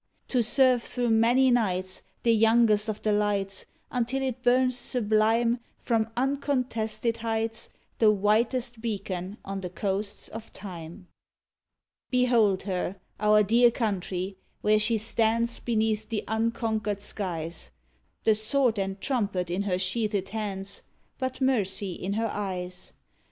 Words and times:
To 0.29 0.41
serve 0.41 0.81
thro' 0.81 1.09
many 1.09 1.51
nights 1.51 2.01
The 2.23 2.33
youngest 2.33 2.89
of 2.89 3.03
the 3.03 3.11
Lights 3.13 3.67
Until 3.91 4.23
it 4.23 4.41
burns 4.41 4.75
sublime 4.75 5.59
From 5.77 6.09
uncontested 6.17 7.17
heights— 7.17 7.69
The 7.99 8.09
whitest 8.11 8.81
beacon 8.81 9.37
on 9.45 9.61
the 9.61 9.69
coasts 9.69 10.27
of 10.27 10.51
Time 10.53 11.07
I 11.07 11.13
Behold 12.09 12.63
her, 12.63 12.95
our 13.19 13.43
dear 13.43 13.69
country, 13.69 14.37
where 14.61 14.79
she 14.79 14.97
stands 14.97 15.59
Beneath 15.59 16.09
the 16.09 16.23
unconquered 16.27 16.99
skies, 16.99 17.69
The 18.23 18.33
sword 18.33 18.79
and 18.79 18.99
trumpet 18.99 19.51
in 19.51 19.61
her 19.69 19.77
sheathed 19.77 20.29
hands, 20.29 20.81
But 21.19 21.41
mercy 21.41 21.93
in 21.93 22.13
her 22.13 22.31
eyes! 22.33 22.93